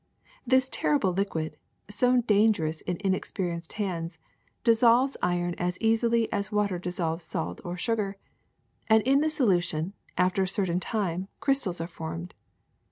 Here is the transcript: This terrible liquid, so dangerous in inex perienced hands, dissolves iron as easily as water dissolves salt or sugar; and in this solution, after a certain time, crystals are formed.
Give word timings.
This 0.47 0.67
terrible 0.67 1.13
liquid, 1.13 1.57
so 1.87 2.21
dangerous 2.23 2.81
in 2.81 2.97
inex 3.05 3.31
perienced 3.31 3.73
hands, 3.73 4.17
dissolves 4.63 5.15
iron 5.21 5.53
as 5.59 5.77
easily 5.79 6.27
as 6.33 6.51
water 6.51 6.79
dissolves 6.79 7.23
salt 7.23 7.61
or 7.63 7.77
sugar; 7.77 8.17
and 8.87 9.03
in 9.03 9.21
this 9.21 9.35
solution, 9.35 9.93
after 10.17 10.41
a 10.41 10.47
certain 10.47 10.79
time, 10.79 11.27
crystals 11.39 11.79
are 11.79 11.85
formed. 11.85 12.33